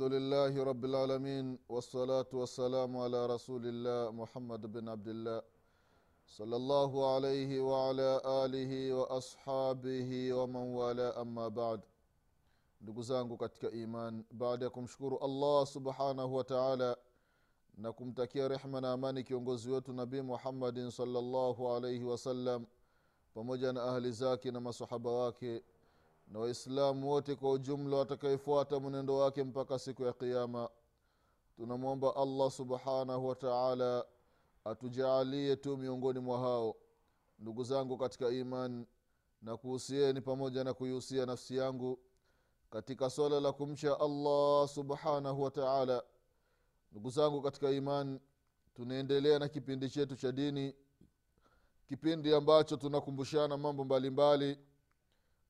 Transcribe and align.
الحمد 0.00 0.02
لله 0.14 0.52
رب 0.70 0.84
العالمين 0.90 1.46
والصلاة 1.68 2.30
والسلام 2.40 2.96
على 3.04 3.20
رسول 3.34 3.64
الله 3.72 4.10
محمد 4.22 4.62
بن 4.72 4.88
عبد 4.88 5.08
الله 5.14 5.38
صلى 6.38 6.56
الله 6.56 6.90
عليه 7.14 7.50
وعلى 7.70 8.10
آله 8.44 8.72
وأصحابه 8.98 10.10
ومن 10.38 10.64
والاه 10.78 11.20
أما 11.22 11.48
بعد 11.48 11.80
ndugu 12.80 13.02
zangu 13.02 13.36
katika 13.36 13.70
iman 13.70 14.24
baada 14.30 14.64
ya 14.64 14.70
kumshukuru 14.70 15.18
allah 15.18 15.66
subhanahu 15.66 16.34
wa 16.36 16.44
taala 16.44 16.96
na 17.78 17.92
kumtakia 17.92 18.48
rehma 18.48 18.80
na 18.80 18.92
amani 18.92 19.24
kiongozi 19.24 19.70
wetu 19.70 19.92
nabii 19.92 20.20
muhammadin 20.22 20.90
salllahu 20.90 21.72
alaihi 21.72 22.04
wasallam 22.04 22.66
pamoja 23.34 23.72
na 23.72 23.82
ahli 23.82 24.12
zake 24.12 24.50
na 24.50 24.60
masahaba 24.60 25.10
wake 25.10 25.62
na 26.27 26.39
waislamu 26.39 27.09
wote 27.09 27.35
kwa 27.35 27.51
ujumla 27.51 27.97
watakaefuata 27.97 28.79
mwenendo 28.79 29.17
wake 29.17 29.43
mpaka 29.43 29.79
siku 29.79 30.03
ya 30.03 30.13
qiama 30.13 30.69
tunamwomba 31.55 32.15
allah 32.15 32.51
subhanahu 32.51 33.27
wa 33.27 33.35
taala 33.35 34.05
atujaalie 34.65 35.55
tu 35.55 35.77
miongoni 35.77 36.19
mwa 36.19 36.39
hao 36.39 36.75
ndugu 37.39 37.63
zangu 37.63 37.97
katika 37.97 38.29
iman 38.29 38.85
na 39.41 39.57
kuhusieni 39.57 40.21
pamoja 40.21 40.63
na 40.63 40.73
kuihusia 40.73 41.25
nafsi 41.25 41.57
yangu 41.57 41.99
katika 42.69 43.09
swala 43.09 43.39
la 43.39 43.51
kumcha 43.51 43.99
allah 43.99 44.67
subhanahu 44.67 45.41
wa 45.41 45.51
taala. 45.51 46.03
Ndugu 46.91 47.09
zangu 47.09 47.41
katika 47.41 47.71
iman 47.71 48.19
tunaendelea 48.73 49.39
na 49.39 49.47
kipindi 49.49 49.89
chetu 49.89 50.15
cha 50.15 50.31
dini 50.31 50.75
kipindi 51.87 52.33
ambacho 52.33 52.77
tunakumbushana 52.77 53.57
mambo 53.57 53.83
mbalimbali 53.83 54.45
mbali, 54.51 54.67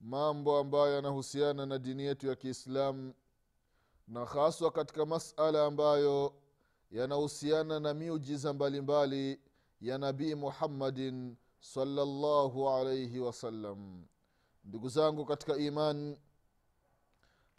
mambo 0.02 0.58
ambayo 0.58 0.96
yanahusiana 0.96 1.66
na 1.66 1.78
dini 1.80 2.04
yetu 2.04 2.28
ya 2.28 2.36
kiislamu 2.36 3.14
na 4.08 4.26
haswa 4.26 4.72
katika 4.72 5.06
masala 5.06 5.66
ambayo 5.66 6.34
yanahusiana 6.92 7.80
na 7.80 7.94
miujiza 7.94 8.54
mbalimbali 8.54 9.40
ya 9.82 9.98
nabii 9.98 10.36
muhammadin 10.36 11.36
salllahu 11.60 12.70
alaihi 12.70 13.20
wasallam 13.20 14.06
ndugu 14.66 14.90
zangu 14.90 15.26
katika 15.26 15.58
iman 15.58 16.18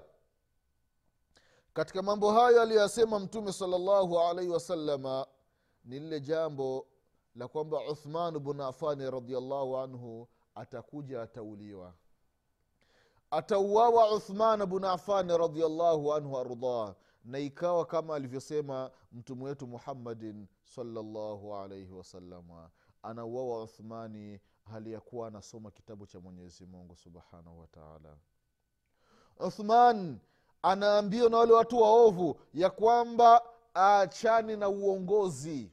Katika 1.74 2.02
mambo 2.02 2.31
hayo 2.31 2.62
aliyoyasema 2.62 3.20
mtume 3.20 3.54
salllahu 3.54 4.20
alaihi 4.20 4.52
wasalama 4.52 5.28
ni 5.86 6.00
lile 6.00 6.20
jambo 6.20 6.88
la 7.35 7.47
kwamba 7.47 7.90
uthman 7.91 8.40
bnu 8.40 8.63
afani 8.63 9.12
radiallahu 9.12 9.78
anhu 9.78 10.28
atakuja 10.56 11.22
atauliwa. 11.22 11.94
Atauawa 13.31 14.13
uthman 14.16 14.66
bnu 14.66 14.88
afani 14.88 15.38
radiallahu 15.38 16.13
anhu 16.13 16.38
ardah 16.38 16.95
na 17.25 17.40
ikawa 17.40 17.85
kama 17.85 18.16
alivyosema 18.16 18.91
mtume 19.12 19.44
wetu 19.44 19.68
muhammadin 19.68 20.47
salllahu 20.63 21.56
alaihi 21.56 21.91
wasalama 21.91 22.69
anauawa 23.03 23.63
uthmani 23.63 24.40
hali 24.72 24.91
ya 24.91 25.00
kuwa 25.01 25.28
anasoma 25.28 25.72
kitabu 25.72 26.07
cha 26.07 26.19
mwenyezi 26.19 26.66
mungu 26.66 26.95
subhanahu 26.95 27.59
wataala 27.59 28.18
uthman 29.40 30.19
anaambiwa 30.62 31.29
na 31.29 31.38
wale 31.38 31.53
watu 31.53 31.78
waovu 31.81 32.40
ya 32.53 32.69
kwamba 32.69 33.41
aachani 33.75 34.57
na 34.57 34.69
uongozi 34.69 35.72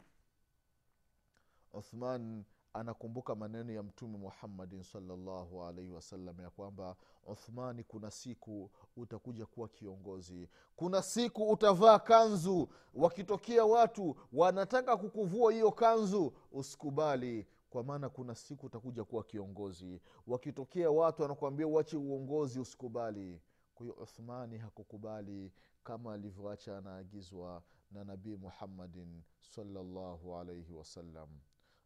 uthman 1.72 2.44
anakumbuka 2.72 3.34
maneno 3.34 3.72
ya 3.72 3.82
mtume 3.82 4.18
muhammadin 4.18 4.82
salllahu 4.82 5.64
alaihi 5.64 5.90
wasallam 5.90 6.40
ya 6.40 6.50
kwamba 6.50 6.96
uthmani 7.26 7.84
kuna 7.84 8.10
siku 8.10 8.70
utakuja 8.96 9.46
kuwa 9.46 9.68
kiongozi. 9.68 10.48
Kuna 10.76 11.02
siku 11.02 11.50
utavaa 11.50 11.98
kanzu. 11.98 12.68
Wakitokea 12.94 13.64
watu 13.64 14.16
wanataka 14.32 14.96
kukuvua 14.96 15.52
hiyo 15.52 15.72
kanzu 15.72 16.32
usikubali. 16.52 17.46
Kwa 17.70 17.84
maana 17.84 18.08
kuna 18.08 18.34
siku 18.34 18.66
utakuja 18.66 19.04
kuwa 19.04 19.24
kiongozi. 19.24 20.00
Wakitokea 20.26 20.90
watu 20.90 21.22
wanakuambia 21.22 21.66
uache 21.66 21.96
uongozi 21.96 22.60
usikubali. 22.60 23.40
Kwa 23.74 23.86
hiyo 23.86 23.96
uthmani 24.02 24.58
hakukubali 24.58 25.52
kama 25.84 26.12
alivyoacha 26.14 26.78
anaagizwa 26.78 27.62
na 27.90 28.04
nabii 28.04 28.36
muhammadin 28.36 29.22
salllahu 29.40 30.36
alaihi 30.36 30.72
wasallam 30.72 31.28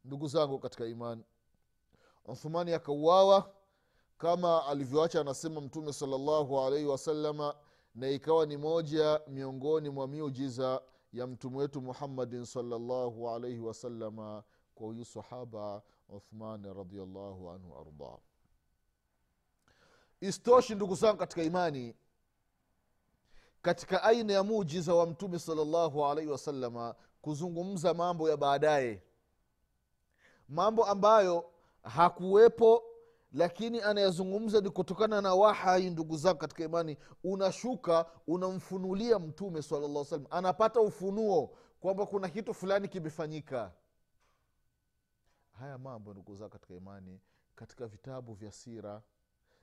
ndugu 0.07 0.29
zangu 0.29 0.59
katika 0.59 0.87
imani 0.87 1.25
uthmani 2.25 2.73
akauawa 2.73 3.51
kama 4.19 4.67
alivyoacha 4.67 5.21
anasema 5.21 5.61
mtume 5.61 5.93
salllahu 5.93 6.61
alaihi 6.61 6.87
wasalama 6.87 7.55
na 7.95 8.09
ikawa 8.11 8.47
ni 8.47 8.57
moja 8.57 9.21
miongoni 9.27 9.91
mwa 9.91 10.09
miujiza 10.09 10.83
ya 11.13 11.27
mtume 11.27 11.57
wetu 11.59 11.81
muhammadin 11.81 12.45
salllahu 12.45 13.31
alaihi 13.31 13.61
wasalama 13.61 14.43
kwa 14.75 14.87
huyu 14.87 15.05
sahaba 15.05 15.83
uthmani 16.09 16.75
radiallahu 16.75 17.51
anhu 17.51 17.79
ardah 17.79 18.19
istoshi 20.21 20.75
ndugu 20.75 20.95
zangu 20.95 21.19
katika 21.19 21.43
imani 21.43 21.95
katika 23.63 24.03
aina 24.03 24.33
ya 24.33 24.43
muujiza 24.43 24.95
wa 24.95 25.07
mtume 25.07 25.39
salllahu 25.39 26.07
alaihi 26.07 26.31
wasalama 26.31 26.95
kuzungumza 27.23 27.95
mambo 27.95 28.29
ya 28.31 28.37
baadaye 28.37 29.03
mambo 30.49 30.85
ambayo 30.87 31.51
hakuwepo 31.83 32.83
lakini 33.33 33.81
anayezungumza 33.81 34.61
ni 34.61 34.71
kutokana 34.71 35.21
na 35.21 35.35
wahai 35.35 35.91
ndugu 35.91 36.17
zangu 36.17 36.39
katika 36.39 36.65
imani. 36.65 36.97
Unashuka 37.25 38.07
unamfunulia 38.27 39.19
mtume 39.19 39.63
salllah 39.63 40.05
salam 40.05 40.27
anapata 40.31 40.81
ufunuo 40.81 41.57
kwamba 41.81 42.07
kuna 42.07 42.29
kitu 42.29 42.55
fulani 42.55 42.89
kimefanyika. 42.89 43.73
Haya 45.59 45.79
mambo 45.79 46.13
ndugu 46.13 46.35
zangu 46.37 46.51
katika 46.51 46.75
imani 46.75 47.21
katika 47.55 47.87
vitabu 47.87 48.35
vya 48.35 48.53
sira 48.53 49.03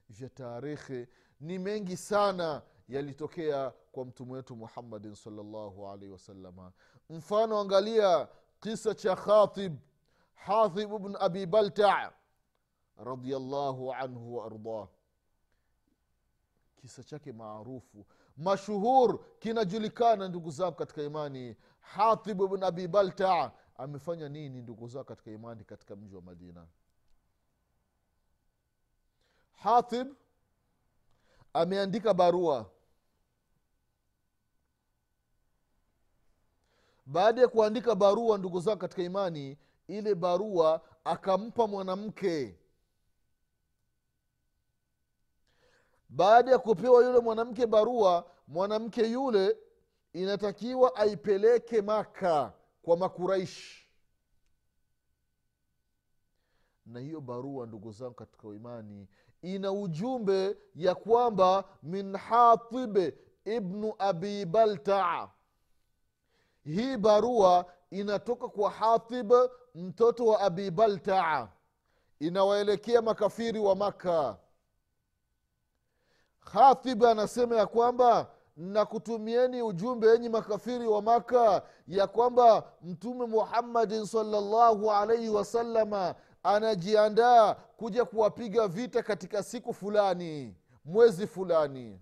vya 0.09 0.29
taarikhi 0.29 1.07
ni 1.39 1.59
mengi 1.59 1.97
sana 1.97 2.62
yalitokea 2.88 3.74
kwa 3.91 4.06
mtume 4.06 4.33
wetu 4.33 4.56
muhammadin 4.56 5.15
salllahu 5.15 5.88
alaihi 5.89 6.12
wasalama 6.12 6.71
mfano 7.09 7.59
angalia 7.59 8.27
kisa 8.59 8.95
cha 8.95 9.15
khatib 9.15 9.77
hathib 10.35 10.89
bn 11.01 11.15
abi 11.19 11.45
balta 11.45 12.13
radiallahu 12.97 13.94
anhu 13.94 14.35
waardah 14.38 14.88
kisa 16.75 17.03
chake 17.03 17.31
maarufu 17.31 18.06
mashuhur 18.38 19.19
kinajulikana 19.39 20.27
ndugu 20.27 20.51
zangu 20.51 20.75
katika 20.75 21.01
imani. 21.03 21.56
Hatib 21.80 22.38
bn 22.38 22.63
abi 22.63 22.88
balta 22.88 23.51
amefanya 23.77 24.30
nini 24.30 24.62
ndugu 24.62 24.88
zao 24.88 25.03
katika 25.03 25.31
imani 25.31 25.63
katika 25.63 25.95
mji 25.95 26.15
wa 26.15 26.21
madina? 26.21 26.68
Hatib 29.53 30.07
ameandika 31.53 32.13
barua. 32.13 32.69
Baada 37.06 37.41
ya 37.41 37.47
kuandika 37.47 37.95
barua 37.95 38.38
ndugu 38.38 38.59
zao 38.59 38.75
katika 38.77 39.01
imani 39.03 39.57
ile 39.88 40.15
barua 40.15 40.81
akampa 41.03 41.68
mwanamke. 41.68 42.59
Baada 46.09 46.51
ya 46.51 46.59
kupewa 46.59 47.03
yule 47.06 47.19
mwanamke 47.19 47.68
barua 47.68 48.31
mwanamke 48.47 49.07
yule 49.12 49.57
inatakiwa 50.13 50.95
aipeleke 50.95 51.81
maka 51.81 52.53
kwa 52.81 52.97
makuraishi 52.97 53.83
na 56.86 57.00
hiyo 57.00 57.21
barua 57.21 57.65
ndugu 57.65 57.91
zangu 57.91 58.13
katika 58.13 58.47
imani 58.47 59.07
ina 59.41 59.71
ujumbe 59.71 60.57
ya 60.75 60.95
kwamba 60.95 61.63
min 61.83 62.18
hatibe 62.18 63.18
ibnu 63.45 63.94
abi 64.00 64.45
baltaa. 64.45 65.29
Hii 66.63 66.97
barua 66.97 67.74
inatoka 67.93 68.47
kwa 68.47 68.69
hatib 68.71 69.33
mtoto 69.75 70.25
wa 70.25 70.39
abi 70.39 70.71
baltaa. 70.71 71.49
Inawaelekea 72.19 73.01
makafiri 73.01 73.59
wa 73.59 73.75
makka. 73.75 74.37
Hatib 76.39 77.05
anasema 77.05 77.55
ya 77.55 77.67
kwamba 77.67 78.31
nakutumieni 78.57 79.61
ujumbe 79.61 80.07
yenye 80.07 80.29
makafiri 80.29 80.87
wa 80.87 81.01
maka 81.01 81.61
ya 81.87 82.07
kwamba 82.07 82.71
mtume 82.81 83.25
muhammadin 83.25 84.05
salllahu 84.05 84.91
alaihi 84.91 85.29
wasalama 85.29 86.15
anajiandaa 86.43 87.53
kuja 87.55 88.05
kuwapiga 88.05 88.67
vita 88.67 89.03
katika 89.03 89.43
siku 89.43 89.73
fulani 89.73 90.55
mwezi 90.85 91.27
fulani. 91.27 92.01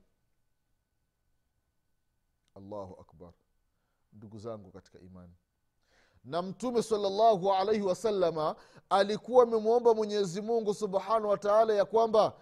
Allahu 2.56 2.98
akbar. 3.02 3.34
Ndugu 4.14 4.38
zangu 4.40 4.72
katika 4.72 5.00
imani 5.00 5.34
na 6.24 6.42
mtume 6.42 6.84
salllahu 6.84 7.54
alaihi 7.54 7.82
wasalama 7.82 8.56
alikuwa 8.90 9.44
amemwomba 9.44 9.94
mwenyezi 9.94 10.42
mungu 10.42 10.74
subhanahu 10.74 11.30
wa 11.30 11.38
taala 11.38 11.74
ya 11.74 11.86
kwamba 11.86 12.34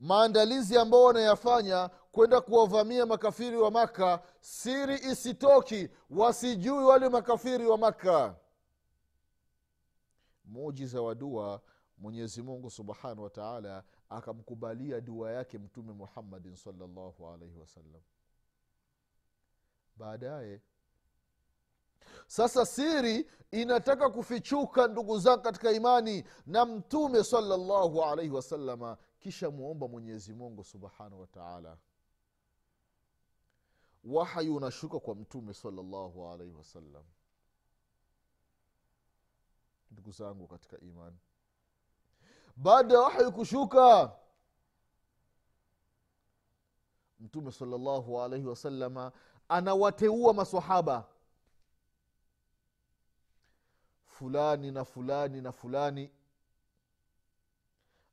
maandalizi 0.00 0.78
ambao 0.78 1.04
wanayafanya 1.04 1.88
kwenda 2.12 2.40
kuwavamia 2.40 3.06
makafiri 3.06 3.56
wa 3.56 3.70
maka 3.70 4.22
siri 4.40 4.94
isitoki 4.94 5.88
wasijui 6.10 6.84
wale 6.84 7.08
makafiri 7.08 7.66
wa 7.66 7.78
maka 7.78 8.36
mujiza 10.44 11.02
wa 11.02 11.14
dua 11.14 11.60
mwenyezi 11.98 12.42
mungu 12.42 12.70
subhanahu 12.70 13.22
wa 13.22 13.30
akamkubalia 14.08 15.00
dua 15.00 15.32
yake 15.32 15.58
mtume 15.58 15.92
muhammadin 15.92 16.56
salllahu 16.56 17.28
alaihi 17.28 17.58
wasallam 17.58 18.00
baadaye 19.96 20.62
sasa 22.26 22.66
siri 22.66 23.30
inataka 23.50 24.10
kufichuka 24.10 24.88
ndugu 24.88 25.18
zangu 25.18 25.42
katika 25.42 25.72
imani 25.72 26.24
na 26.46 26.64
mtume 26.64 27.24
salllahu 27.24 28.04
alaihi 28.04 28.30
wasalama 28.32 28.96
kisha 29.18 29.50
mwomba 29.50 29.88
mwenyezi 29.88 30.34
mungu 30.34 30.64
subhanahu 30.64 31.20
wataala 31.20 31.78
wahayi 34.04 34.48
unashuka 34.48 35.00
kwa 35.00 35.14
mtume 35.14 35.54
salllahu 35.54 36.28
alaihi 36.28 36.54
wasallam 36.54 37.04
ndugu 39.90 40.10
zangu 40.12 40.46
katika 40.46 40.78
imani 40.80 41.16
baada 42.56 42.94
ya 42.94 43.00
wahayi 43.00 43.30
kushuka 43.30 44.12
mtume 47.20 47.52
salllahu 47.52 48.22
alaihi 48.22 48.46
wasalama 48.46 49.12
anawateua 49.48 50.34
masahaba 50.34 51.08
fulani 54.18 54.70
na 54.70 54.84
fulani 54.84 55.40
na 55.40 55.52
fulani. 55.52 56.10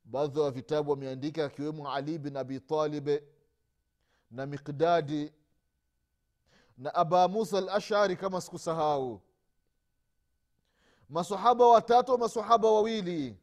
Baadhi 0.04 0.38
wa 0.40 0.50
vitabu 0.50 0.90
wameandika 0.90 1.44
akiwemo 1.44 1.92
ali 1.92 2.18
bin 2.18 2.36
abi 2.36 2.60
talibe 2.60 3.24
na 4.30 4.46
miqdadi 4.46 5.32
na 6.78 6.94
aba 6.94 7.28
musa 7.28 7.58
al 7.58 7.68
ashari 7.68 8.16
kama 8.16 8.40
sikusahau. 8.40 9.20
Masahaba 11.08 11.66
watatu 11.66 12.18
masahaba 12.18 12.70
wawili. 12.70 13.36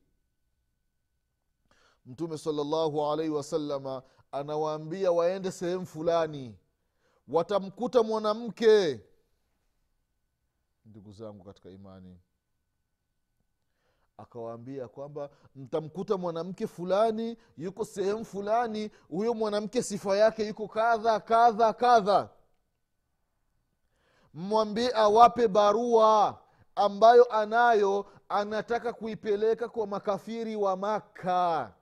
Mtume 2.06 2.38
salllahu 2.38 3.06
alaihi 3.12 3.32
wasalama 3.32 4.04
anawaambia 4.32 5.12
waende 5.12 5.52
sehemu 5.52 5.86
fulani. 5.86 6.56
Watamkuta 7.28 8.04
mwanamke. 8.04 9.02
Ndugu 10.86 11.12
zangu 11.12 11.44
katika 11.44 11.70
imani 11.70 12.20
akawaambia 14.18 14.88
kwamba 14.88 15.30
mtamkuta 15.56 16.18
mwanamke 16.18 16.68
fulani 16.68 17.38
yuko 17.58 17.86
sehemu 17.86 18.26
fulani 18.26 18.92
huyo 19.10 19.34
mwanamke 19.34 19.84
sifa 19.84 20.18
yake 20.18 20.48
yuko 20.48 20.68
kadha 20.68 21.20
kadha 21.20 21.74
kadha. 21.74 22.30
Mwambie 24.34 24.92
awape 24.96 25.48
barua 25.48 26.42
ambayo 26.76 27.34
anayo 27.34 28.06
anataka 28.30 28.94
kuipeleka 28.94 29.70
kwa 29.70 29.88
makafiri 29.88 30.56
wa 30.56 30.78
makka. 30.78 31.74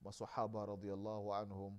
Masahaba 0.00 0.66
radiallahu 0.66 1.34
anhum 1.34 1.78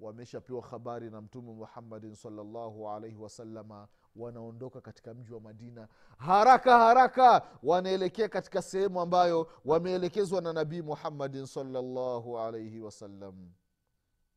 wameshapewa 0.00 0.62
habari 0.62 1.10
na 1.10 1.20
mtume 1.20 1.52
muhammadin 1.52 2.14
salllahu 2.14 2.90
alaihi 2.90 3.16
wasalama 3.16 3.88
wanaondoka 4.16 4.80
katika 4.80 5.14
mji 5.14 5.32
wa 5.32 5.40
madina. 5.40 5.88
Haraka 6.18 6.78
haraka 6.78 7.42
wanaelekea 7.62 8.28
katika 8.28 8.62
sehemu 8.62 9.00
ambayo 9.00 9.50
wameelekezwa 9.64 10.40
na 10.40 10.52
nabii 10.52 10.82
muhammadin 10.82 11.46
salllahu 11.46 12.38
alaihi 12.38 12.80
wasallam 12.80 13.50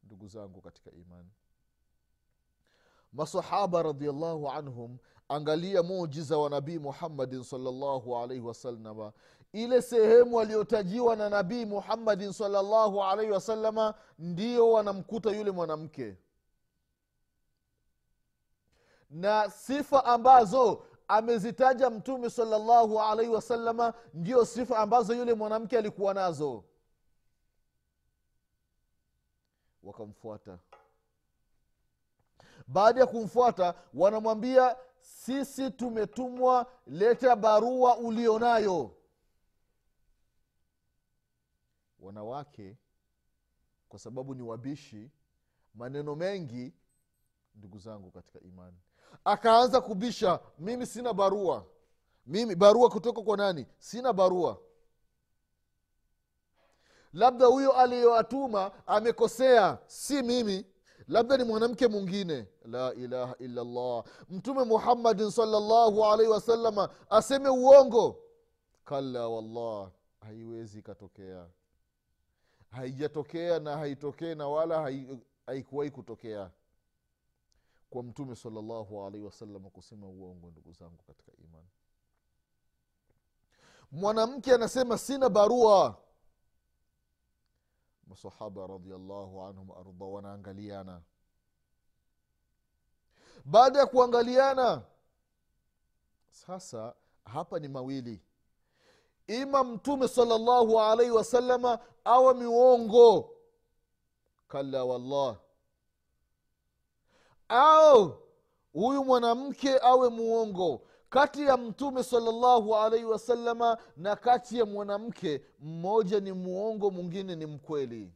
ndugu 0.04 0.28
zangu 0.28 0.62
katika 0.62 0.92
imani. 0.92 1.30
Masahaba 3.14 3.84
radiallahu 3.84 4.50
anhum 4.50 4.98
angalia 5.30 5.84
mujiza 5.84 6.38
wa 6.38 6.50
nabii 6.50 6.80
muhammadin 6.80 7.44
salllahu 7.44 8.18
alaihi 8.18 8.44
wasalama 8.44 9.14
ile 9.54 9.82
sehemu 9.82 10.40
aliyotajiwa 10.40 11.16
na 11.16 11.30
nabii 11.30 11.66
muhammadin 11.66 12.32
salllahu 12.32 13.04
alaihi 13.04 13.32
wasalama 13.32 13.94
ndio 14.20 14.72
wanamkuta 14.72 15.32
yule 15.32 15.52
mwanamke 15.52 16.18
na 19.10 19.50
sifa 19.50 20.06
ambazo 20.06 20.86
amezitaja 21.08 21.90
mtume 21.90 22.30
salllahu 22.30 23.02
alaihi 23.02 23.32
wasalama 23.32 23.94
ndio 24.14 24.46
sifa 24.46 24.78
ambazo 24.80 25.14
yule 25.16 25.34
mwanamke 25.34 25.78
alikuwa 25.78 26.14
nazo. 26.14 26.64
Wakamfuata. 29.84 30.60
Baada 32.68 33.00
ya 33.02 33.08
kumfuata 33.08 33.76
wanamwambia 33.94 34.76
sisi 35.00 35.72
tumetumwa 35.72 36.72
leta 36.88 37.36
barua 37.36 37.98
ulionayo. 37.98 38.96
Wanawake 42.00 42.78
kwa 43.90 44.00
sababu 44.00 44.36
ni 44.36 44.42
wabishi 44.44 45.12
maneno 45.74 46.16
mengi 46.16 46.74
ndugu 47.58 47.80
zangu 47.80 48.12
katika 48.12 48.40
imani. 48.40 48.78
Akaanza 49.26 49.82
kubisha 49.82 50.40
mimi 50.60 50.86
sina 50.86 51.14
barua. 51.14 51.66
Mimi 52.28 52.56
barua 52.56 52.90
kutoka 52.90 53.22
kwa 53.22 53.38
nani? 53.38 53.66
Sina 53.80 54.14
barua. 54.14 54.58
Labda 57.14 57.46
huyo 57.46 57.72
aliyoatuma 57.72 58.72
amekosea 58.88 59.78
si 59.88 60.22
mimi. 60.24 60.66
Labda 61.08 61.38
ni 61.38 61.44
mwanamke 61.44 61.88
mwingine. 61.88 62.48
La 62.66 62.94
ilaha 62.94 63.36
illallah. 63.40 64.04
Mtume 64.30 64.64
muhammadin 64.64 65.32
salllahu 65.32 66.06
alaihi 66.06 66.32
wasalama 66.32 66.90
aseme 67.10 67.50
uongo. 67.50 68.20
Kalla 68.86 69.28
wallah 69.28 69.92
haiwezi 70.22 70.80
ikatokea. 70.80 71.48
Haijatokea 72.72 73.60
na 73.60 73.78
haitokee 73.78 74.36
na 74.36 74.48
wala 74.48 74.92
haikuwahi 75.46 75.92
kutokea 75.92 76.52
kwa 77.90 78.04
mtume 78.04 78.36
salllahu 78.36 79.04
alaihi 79.06 79.26
wasallam 79.26 79.70
kusema 79.70 80.08
uongo 80.08 80.50
ndugu 80.52 80.72
zangu 80.74 81.04
katika 81.08 81.32
imani. 81.44 81.68
Mwanamke 83.92 84.54
anasema 84.54 84.98
sina 84.98 85.30
barua. 85.30 85.98
Masahaba 88.08 88.68
radiallahu 88.68 89.44
anhum 89.44 89.72
arda 89.72 90.06
wanaangaliana. 90.06 91.02
Baada 93.46 93.80
ya 93.80 93.86
kuangaliana 93.86 94.84
sasa 96.32 96.96
hapa 97.26 97.60
ni 97.60 97.68
mawili. 97.68 98.22
Ima 99.28 99.64
mtume 99.64 100.08
salllahu 100.08 100.80
alaihi 100.82 101.12
wasalama 101.12 101.80
awa 102.06 102.34
miongo 102.34 103.38
kala 104.48 104.84
wallah 104.84 105.40
au 107.50 108.18
huyu 108.74 109.04
mwanamke 109.04 109.80
awe 109.82 110.10
muongo 110.10 110.82
kati 111.10 111.42
ya 111.44 111.58
mtume 111.58 112.04
salllahu 112.04 112.76
alaihi 112.76 113.06
wasalama 113.06 113.78
na 113.98 114.16
kati 114.16 114.60
ya 114.60 114.66
mwanamke 114.66 115.42
mmoja 115.60 116.20
ni 116.20 116.32
muongo 116.32 116.92
mwingine 116.92 117.36
ni 117.36 117.46
mkweli. 117.46 118.12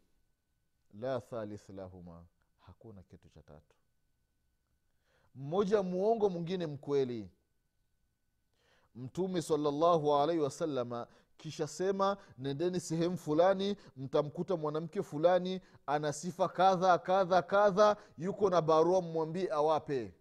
La 0.99 1.19
thalith 1.21 1.69
lahuma 1.69 2.23
hakuna 2.59 3.01
kitu 3.03 3.29
cha 3.29 3.41
tatu. 3.41 3.75
Mmoja 5.35 5.83
muongo 5.83 6.29
mwingine 6.29 6.67
mkweli. 6.67 7.29
Mtume 8.95 9.41
salllahu 9.41 10.15
alaihi 10.15 10.41
wasalama 10.41 11.07
kisha 11.41 11.67
sema 11.67 12.17
nendeni 12.37 12.79
sehemu 12.79 13.17
fulani 13.17 13.75
mtamkuta 13.97 14.55
mwanamke 14.57 15.03
fulani 15.03 15.61
ana 15.85 16.13
sifa 16.13 16.47
kadha 16.49 16.97
kadha 16.97 17.41
kadha 17.41 17.95
yuko 18.17 18.49
na 18.49 18.61
barua 18.61 19.01
mmwambie 19.01 19.51
awape. 19.51 20.13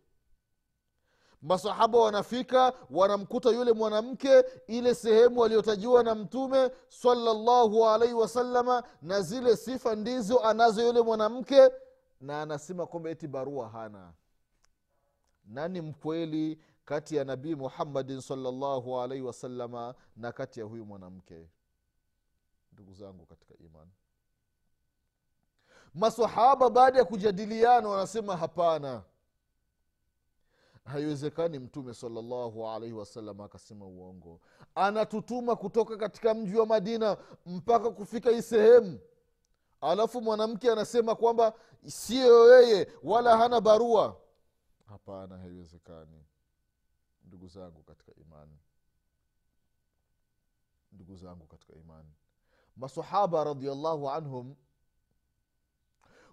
Masahaba 1.43 1.99
wanafika 1.99 2.73
wanamkuta 2.91 3.51
yule 3.51 3.73
mwanamke 3.73 4.45
ile 4.67 4.95
sehemu 4.95 5.45
aliyotajiwa 5.45 6.03
na 6.03 6.15
mtume 6.15 6.71
salallahu 6.89 7.89
alaihi 7.89 8.15
wasalama 8.15 8.83
na 9.03 9.21
zile 9.21 9.57
sifa 9.57 9.95
ndizo 9.95 10.39
anazo 10.45 10.83
yule 10.87 11.01
mwanamke 11.03 11.71
na 12.21 12.43
anasema 12.43 12.87
kwamba 12.87 13.11
eti 13.11 13.29
barua 13.29 13.69
hana. 13.69 14.13
Nani 15.45 15.81
mkweli 15.81 16.61
kati 16.91 17.17
ya 17.17 17.25
nabii 17.25 17.55
muhammadin 17.55 18.21
salllahu 18.21 19.01
alaihi 19.01 19.25
wasalama 19.25 19.95
na 20.17 20.33
kati 20.33 20.61
ya 20.61 20.67
huyu 20.67 20.85
mwanamke. 20.87 21.49
Ndugu 22.73 22.95
zangu 22.95 23.27
katika 23.27 23.55
imani. 23.59 23.91
Masahaba 25.95 26.71
baada 26.71 26.99
ya 26.99 27.05
kujadiliana 27.05 27.89
wanasema 27.89 28.37
hapana. 28.37 29.03
Haiwezekani 30.85 31.59
mtume 31.59 31.95
salllahu 31.95 32.69
alaihi 32.69 32.95
wasallam 32.95 33.41
akasema 33.41 33.87
uongo. 33.87 34.41
Anatutuma 34.75 35.57
kutoka 35.57 35.97
katika 35.97 36.35
mji 36.35 36.57
wa 36.57 36.67
madina 36.67 37.17
mpaka 37.47 37.91
kufika 37.91 38.31
hii 38.31 38.43
sehemu. 38.43 38.99
Alafu 39.81 40.21
mwanamke 40.23 40.73
anasema 40.73 41.15
kwamba 41.15 41.53
siyo 41.87 42.61
yeye 42.63 42.89
wala 43.03 43.37
hana 43.37 43.61
barua. 43.61 44.17
Hapana 44.87 45.39
haiwezekani 45.39 46.25
ndugu 47.31 47.49
zangu 47.49 47.83
katika 47.83 48.13
imani. 48.15 48.59
Ndugu 50.93 51.17
zangu 51.17 51.47
katika 51.47 51.73
imani. 51.75 52.09
Masahaba 52.77 53.45
radiallahu 53.45 54.11
anhum 54.11 54.57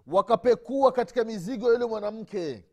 wakapekua 0.06 0.92
katika 0.92 1.24
mizigo 1.24 1.72
yule 1.72 1.84
mwanamke. 1.86 2.64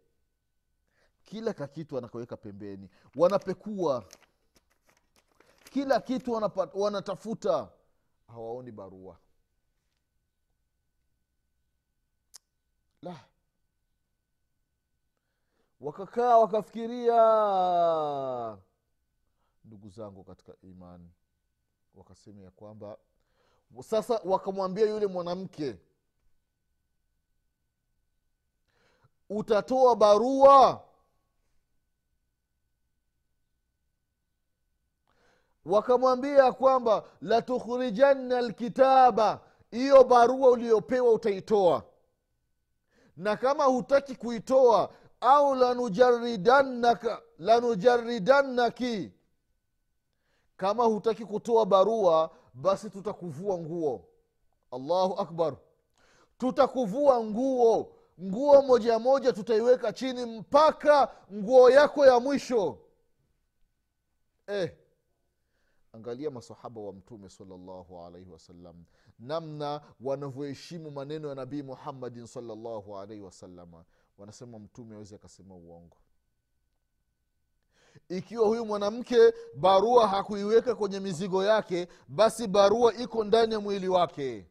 Kila 1.24 1.54
kakitu 1.54 1.96
wanakaweka 1.96 2.38
pembeni. 2.38 2.90
Wanapekua. 3.16 4.06
Kila 5.72 6.00
kitu 6.02 6.32
wanapa, 6.32 6.70
wanatafuta. 6.74 7.70
Hawaoni 8.28 8.72
barua. 8.72 9.18
La 13.02 13.26
wakakaa 15.82 16.38
wakafikiria. 16.38 17.18
Ndugu 19.66 19.90
zangu 19.90 20.24
katika 20.24 20.54
imani 20.64 21.10
wakasema 21.96 22.42
ya 22.42 22.52
kwamba 22.52 22.98
sasa 23.82 24.22
wakamwambia 24.26 24.86
yule 24.90 25.08
mwanamke 25.08 25.78
utatoa 29.30 29.96
barua? 29.96 30.84
Wakamwambia 35.66 36.52
kwamba 36.52 37.04
latukhrijanna 37.22 38.42
lkitaba 38.42 39.42
hiyo 39.72 40.04
barua 40.04 40.50
uliyopewa 40.52 41.12
utaitoa. 41.12 41.84
Na 43.18 43.38
kama 43.38 43.64
hutaki 43.66 44.16
kuitoa 44.16 44.94
au 45.22 45.56
lanujaridannaka 45.56 47.22
lanujaridannaki. 47.40 49.12
Kama 50.58 50.84
hutaki 50.84 51.26
kutoa 51.26 51.66
barua 51.66 52.32
basi 52.54 52.90
tutakuvua 52.90 53.58
nguo. 53.58 54.08
Allahu 54.72 55.14
akbar. 55.22 55.56
Tutakuvua 56.38 57.24
nguo. 57.24 57.92
Nguo 58.22 58.62
moja 58.62 59.00
moja 59.00 59.34
tutaiweka 59.34 59.94
chini 59.94 60.26
mpaka 60.26 61.12
nguo 61.34 61.70
yako 61.70 62.06
ya 62.06 62.20
mwisho. 62.20 62.78
Eh. 64.48 64.78
Angalia 65.94 66.32
masahaba 66.32 66.82
wa 66.82 66.94
mtume 66.94 67.30
salllahu 67.30 68.00
alaihi 68.06 68.30
wasallam 68.30 68.84
namna 69.20 69.82
wanavyoheshimu 70.02 70.92
maneno 70.92 71.30
ya 71.30 71.36
nabii 71.36 71.62
muhammadin 71.64 72.26
salllahu 72.28 72.98
alaihi 72.98 73.22
wasalama 73.22 73.86
wanasema 74.18 74.60
mtume 74.60 74.96
awezi 74.96 75.16
akasema 75.16 75.56
uongo. 75.56 75.98
Ikiwa 78.10 78.48
huyu 78.48 78.66
mwanamke 78.66 79.34
barua 79.56 80.08
hakuiweka 80.08 80.76
kwenye 80.76 81.00
mizigo 81.00 81.44
yake 81.44 81.88
basi 82.08 82.48
barua 82.48 82.94
iko 82.94 83.24
ndani 83.24 83.54
ya 83.54 83.60
mwili 83.60 83.88
wake. 83.88 84.46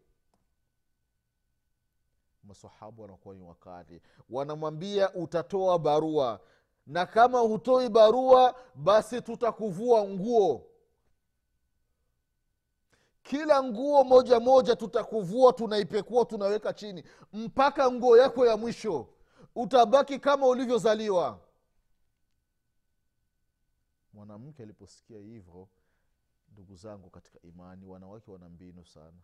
Masahabu 2.45 3.03
wanakuwa 3.03 3.35
ni 3.35 3.43
wakali. 3.43 4.01
Wanamwambia 4.31 5.15
utatoa 5.15 5.79
barua. 5.79 6.41
Na 6.87 7.07
kama 7.07 7.39
hutoi 7.39 7.89
barua 7.89 8.55
basi 8.75 9.23
tutakuvua 9.23 10.05
nguo. 10.09 10.67
Kila 13.23 13.63
nguo 13.63 14.05
moja 14.05 14.41
moja 14.41 14.77
tutakuvua 14.77 15.53
tunaipekua 15.53 16.25
tunaweka 16.25 16.73
chini. 16.73 17.05
Mpaka 17.33 17.91
nguo 17.91 18.17
yako 18.17 18.47
ya 18.47 18.57
mwisho 18.57 19.09
utabaki 19.55 20.19
kama 20.19 20.47
ulivyozaliwa. 20.47 21.41
Mwanamke 24.13 24.63
aliposikia 24.63 25.19
hivyo 25.19 25.69
ndugu 26.53 26.77
zangu 26.77 27.11
katika 27.11 27.39
imani 27.43 27.87
wanawake 27.87 28.31
wana 28.31 28.49
mbinu 28.49 28.85
sana. 28.87 29.19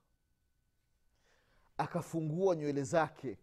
Akafungua 1.78 2.56
nywele 2.56 2.82
zake. 2.84 3.38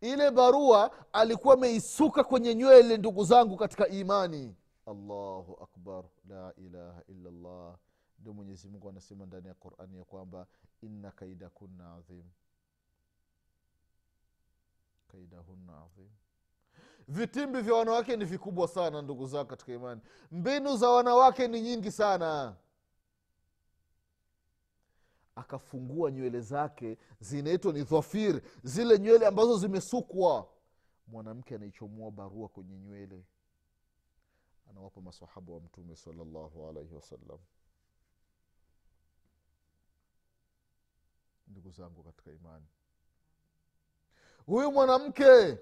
Ile 0.00 0.30
barua 0.30 1.12
alikuwa 1.12 1.54
ameisuka 1.54 2.24
kwenye 2.24 2.54
nywele 2.54 2.96
ndugu 2.96 3.24
zangu 3.24 3.56
katika 3.56 3.88
imani. 3.88 4.56
Allahu 4.86 5.58
akbar 5.62 6.04
la 6.28 6.54
ilaha 6.56 7.02
illallah. 7.08 7.78
Ndio 8.18 8.32
mwenyezimungu 8.32 8.88
anasema 8.88 9.26
ndani 9.26 9.48
ya 9.48 9.54
qurani 9.54 9.98
ya 9.98 10.04
kwamba 10.04 10.46
inna 10.82 11.10
kaidakunna 11.10 11.94
adhim 11.94 12.24
kaidahunna 15.12 15.82
adhim. 15.84 16.10
Vitimbi 17.08 17.60
vya 17.60 17.74
wanawake 17.74 18.16
ni 18.16 18.24
vikubwa 18.24 18.68
sana 18.68 19.02
ndugu 19.02 19.26
zao 19.26 19.44
katika 19.44 19.72
imani. 19.72 20.00
Mbinu 20.30 20.76
za 20.76 20.90
wanawake 20.90 21.48
ni 21.48 21.60
nyingi 21.60 21.90
sana. 21.92 22.56
Akafungua 25.34 26.10
nywele 26.10 26.40
zake 26.40 26.98
zinaitwa 27.20 27.72
ni 27.72 27.82
dhafir 27.84 28.42
zile 28.64 28.98
nywele 28.98 29.26
ambazo 29.26 29.58
zimesukwa. 29.58 30.48
Mwanamke 31.06 31.54
anaichomoa 31.54 32.10
barua 32.10 32.48
kwenye 32.48 32.78
nywele. 32.78 33.24
Anawapa 34.70 35.00
masahaba 35.00 35.52
wa 35.52 35.60
mtume 35.60 35.96
salallahu 35.96 36.68
alaihi 36.68 36.94
wasallam. 36.94 37.38
Ndugu 41.48 41.70
zangu 41.70 42.02
katika 42.02 42.32
imani 42.32 42.66
huyu 44.46 44.72
mwanamke. 44.72 45.58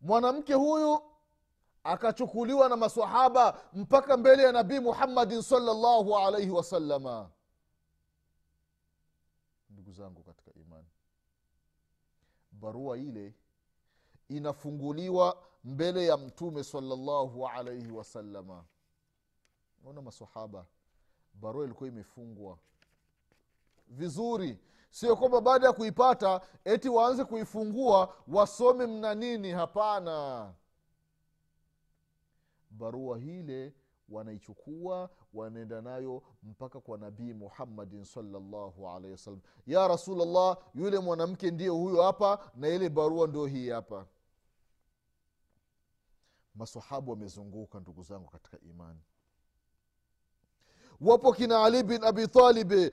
Mwanamke 0.00 0.54
huyu 0.54 1.02
akachukuliwa 1.84 2.68
na 2.68 2.76
masahaba 2.76 3.62
mpaka 3.72 4.16
mbele 4.16 4.42
ya 4.42 4.52
nabii 4.52 4.78
muhammadin 4.80 5.42
salllahu 5.42 6.16
alaihi 6.18 6.50
wasalama 6.50 7.30
ndugu 9.70 9.92
zangu 9.92 10.22
katika 10.22 10.52
imani 10.54 10.86
barua 12.52 12.98
ile 12.98 13.34
inafunguliwa 14.28 15.42
mbele 15.64 16.06
ya 16.06 16.16
mtume 16.16 16.64
salllahu 16.64 17.48
alaihi 17.48 17.90
wasalama 17.92 18.64
naona 19.84 20.02
masahaba 20.02 20.66
barua 21.34 21.64
ilikuwa 21.64 21.88
imefungwa. 21.88 22.58
Vizuri 23.88 24.58
sio 24.92 25.16
kwamba 25.16 25.40
baada 25.40 25.66
ya 25.66 25.72
kuipata 25.72 26.40
eti 26.64 26.88
waanze 26.88 27.24
kuifungua 27.24 28.14
wasome 28.28 28.86
mna 28.86 29.14
nini? 29.14 29.50
Hapana. 29.50 30.54
Barua 32.70 33.18
hile 33.18 33.74
wanaichukua 34.08 35.10
wanaenda 35.34 35.80
nayo 35.82 36.22
mpaka 36.42 36.80
kwa 36.80 36.98
nabii 36.98 37.32
muhammadin 37.32 38.04
salllahu 38.04 38.88
alaihi 38.88 39.12
wasallam. 39.12 39.40
Ya 39.66 39.88
rasulllah 39.88 40.56
yule 40.74 40.98
mwanamke 40.98 41.50
ndiye 41.50 41.70
huyo 41.70 42.02
hapa 42.02 42.50
na 42.54 42.68
ile 42.68 42.88
barua 42.88 43.26
ndio 43.26 43.46
hii 43.46 43.70
hapa. 43.70 44.06
Masahabu 46.54 47.10
wamezunguka 47.10 47.80
ndugu 47.80 48.02
zangu 48.02 48.30
katika 48.30 48.58
imani 48.60 49.00
wapo 51.02 51.32
kina 51.32 51.64
ali 51.64 51.82
bin 51.82 52.04
abi 52.04 52.28
talibi 52.28 52.90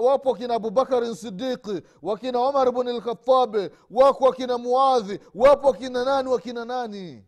wapo 0.00 0.34
kina 0.34 0.54
abubakarin 0.54 1.14
sidiqi 1.14 1.82
wakina 2.02 2.38
omar 2.38 2.72
bn 2.72 2.88
lkhatabi 2.88 3.70
wako 3.90 4.24
wakina 4.24 4.58
muadhi 4.58 5.20
wapo 5.34 5.72
kina 5.72 6.04
nani 6.04 6.28
wakina 6.28 6.64
nani? 6.64 7.24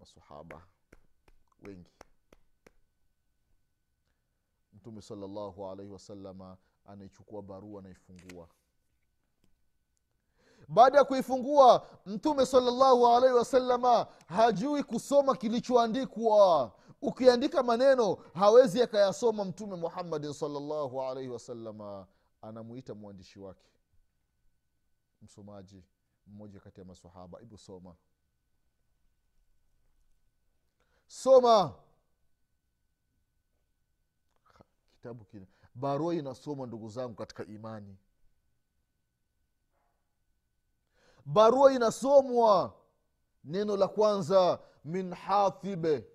Masahaba 0.00 0.62
wengi. 1.62 1.90
Mtume 4.72 5.02
salllahu 5.02 5.70
alaihi 5.70 5.92
wasalama 5.92 6.56
anaichukua 6.84 7.42
barua 7.42 7.80
anaifungua. 7.80 8.48
Baada 10.68 10.98
ya 10.98 11.04
kuifungua 11.04 11.86
mtume 12.06 12.46
salllahu 12.46 13.06
alaihi 13.06 13.34
wasalama 13.36 14.06
hajui 14.26 14.82
kusoma 14.82 15.36
kilichoandikwa 15.36 16.72
ukiandika 17.04 17.62
maneno 17.62 18.14
hawezi 18.34 18.82
akayasoma 18.82 19.44
mtume 19.44 19.76
muhammadin 19.76 20.32
salllahu 20.32 21.02
alaihi 21.02 21.28
wasalama 21.28 22.06
anamwita 22.42 22.94
mwandishi 22.94 23.38
wake. 23.40 23.66
Msomaji 25.22 25.84
mmoja 26.26 26.60
kati 26.60 26.80
ya 26.80 26.86
masahaba 26.86 27.40
ibu 27.42 27.58
soma. 27.58 27.94
Soma. 31.06 31.74
Kitabu 34.92 35.24
kina 35.24 35.46
barua 35.74 36.14
inasoma 36.14 36.66
ndugu 36.66 36.88
zangu 36.88 37.14
katika 37.14 37.44
imani. 37.44 37.96
Barua 41.24 41.72
inasomwa. 41.72 42.74
Neno 43.44 43.76
la 43.76 43.88
kwanza 43.88 44.60
min 44.84 45.14
hathibe 45.14 46.13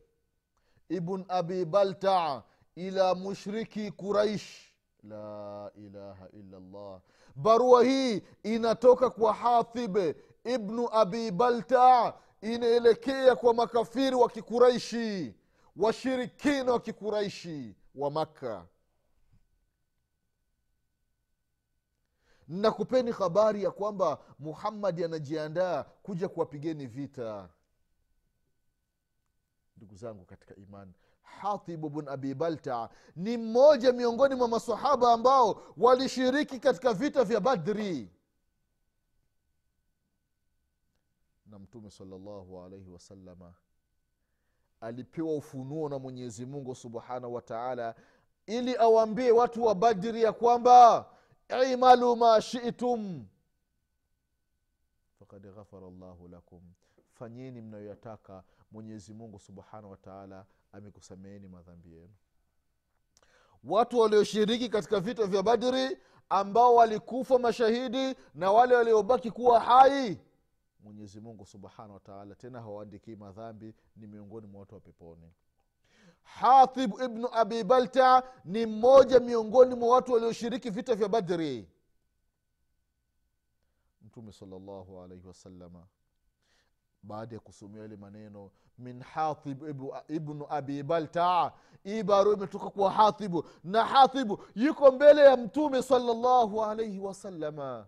ibn 0.90 1.26
abi 1.28 1.66
baltaa 1.66 2.44
ila 2.76 3.16
mushriki 3.16 3.92
quraish 3.92 4.74
la 5.04 5.72
ilaha 5.76 6.28
illallah. 6.34 7.02
Barua 7.36 7.84
hii 7.84 8.22
inatoka 8.44 9.10
kwa 9.10 9.34
hathibe 9.34 10.16
ibnu 10.44 10.90
abi 10.92 11.32
baltaa 11.32 12.14
inaelekea 12.42 13.36
kwa 13.36 13.54
makafiri 13.54 14.16
wa 14.16 14.30
kikuraishi 14.30 15.36
washirikina 15.76 16.72
wa 16.72 16.80
kikuraishi 16.80 17.76
wa 17.96 18.12
makka. 18.12 18.66
Nakupeni 22.48 23.12
habari 23.12 23.64
ya 23.64 23.72
kwamba 23.72 24.20
muhammadi 24.40 25.04
anajiandaa 25.04 25.84
kuja 25.84 26.30
kuwapigeni 26.30 26.86
vita 26.88 27.50
ndugu 29.80 29.96
zangu 29.96 30.26
katika 30.26 30.56
imani. 30.56 30.94
Hatibu 31.22 31.90
bn 31.90 32.08
abi 32.08 32.34
balta 32.34 32.90
ni 33.16 33.38
mmoja 33.38 33.94
miongoni 33.94 34.36
mwa 34.36 34.48
masahaba 34.48 35.14
ambao 35.14 35.64
walishiriki 35.78 36.60
katika 36.60 36.94
vita 36.94 37.24
vya 37.24 37.40
badri. 37.40 38.12
Na 41.46 41.60
mtume 41.60 41.92
salllahu 41.92 42.62
alaihi 42.64 42.90
wasalama 42.90 43.54
alipewa 44.82 45.36
ufunuo 45.36 45.90
na 45.90 46.00
mwenyezi 46.00 46.46
mungu 46.46 46.76
subhanahu 46.76 47.34
wa 47.34 47.42
taala 47.42 47.96
ili 48.46 48.76
awaambie 48.78 49.32
watu 49.32 49.64
wa 49.64 49.76
badri 49.76 50.24
ya 50.24 50.34
kwamba 50.34 51.10
imalu 51.74 52.16
ma 52.16 52.42
shitum 52.42 53.26
fakad 55.20 55.54
ghafara 55.56 55.90
llahu 55.90 56.28
lakum. 56.28 56.62
Fanyeni 57.14 57.62
mnayoyataka 57.62 58.44
mwenyezi 58.72 59.14
mungu 59.14 59.40
subhanahu 59.40 59.92
wataala 59.92 60.46
amekusameeni 60.72 61.48
madhambi 61.48 61.94
yenu. 61.94 62.14
Watu 63.64 64.00
walioshiriki 64.00 64.70
katika 64.70 65.00
vita 65.00 65.26
vya 65.26 65.44
badri 65.44 65.98
ambao 66.30 66.76
walikufa 66.76 67.40
mashahidi 67.40 68.16
na 68.36 68.52
wale 68.52 68.76
waliobaki 68.76 69.32
kuwa 69.32 69.60
hai 69.60 70.20
mwenyezi 70.80 71.20
mungu 71.20 71.46
subhanahu 71.46 71.94
wataala 71.94 72.36
tena 72.36 72.62
hawaandikii 72.62 73.16
madhambi 73.16 73.74
ni 73.96 74.08
miongoni 74.08 74.48
mwa 74.48 74.60
watu 74.60 74.76
wa 74.76 74.82
peponi. 74.82 75.34
Hatib 76.24 76.94
ibnu 77.04 77.28
abi 77.34 77.64
balta 77.64 78.24
ni 78.46 78.66
mmoja 78.66 79.20
miongoni 79.20 79.76
mwa 79.76 79.90
watu 79.96 80.12
walioshiriki 80.14 80.70
vita 80.70 80.96
vya 80.96 81.08
badri 81.08 81.68
mtume 84.02 84.32
salllahu 84.32 85.02
alaihi 85.02 85.28
wasalama 85.28 85.88
baada 87.04 87.36
ya 87.36 87.40
kusomea 87.40 87.86
ile 87.86 87.96
maneno 87.96 88.52
min 88.78 89.02
hatib 89.04 89.64
ibnu 90.08 90.46
abi 90.50 90.84
baltaa 90.84 91.52
hii 91.84 92.04
barua 92.04 92.34
imetoka 92.34 92.70
kwa 92.70 92.92
hathibu 92.92 93.46
na 93.64 93.86
hathibu 93.86 94.44
yuko 94.56 94.92
mbele 94.92 95.22
ya 95.22 95.38
mtume 95.38 95.82
salllahu 95.84 96.64
alaihi 96.66 97.00
wasalama 97.00 97.88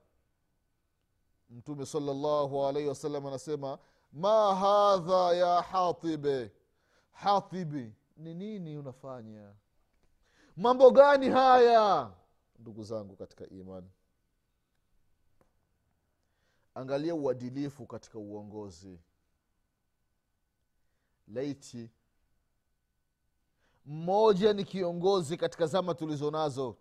mtume 1.49 1.85
salllahu 1.85 2.65
alaihi 2.65 2.89
wasallam 2.89 3.25
anasema 3.25 3.77
ma 4.13 4.55
hadha 4.55 5.33
ya 5.35 5.61
hatibe 5.61 6.51
hatibi 7.11 7.93
ni 8.17 8.33
nini 8.33 8.77
unafanya? 8.77 9.53
Mambo 10.57 10.91
gani 10.91 11.29
haya? 11.29 12.11
Ndugu 12.59 12.83
zangu 12.83 13.15
katika 13.15 13.49
imani 13.49 13.89
angalia 16.81 17.15
uadilifu 17.15 17.85
katika 17.87 18.19
uongozi. 18.19 18.99
Laiti 21.27 21.89
mmoja 23.85 24.53
ni 24.53 24.63
kiongozi 24.63 25.37
katika 25.37 25.65
zama 25.67 25.93
tulizo 25.93 26.31
nazo 26.31 26.77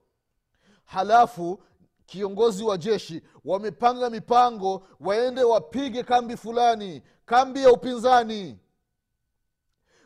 halafu 0.85 1.63
kiongozi 2.07 2.65
wa 2.65 2.79
jeshi 2.79 3.23
wamepanga 3.45 4.11
mipango 4.11 4.87
waende 5.01 5.43
wapige 5.43 6.03
kambi 6.03 6.37
fulani 6.37 7.03
kambi 7.27 7.63
ya 7.63 7.73
upinzani. 7.73 8.59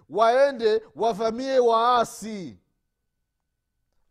Waende 0.08 0.82
wavamie 0.94 1.58
waasi. 1.58 2.58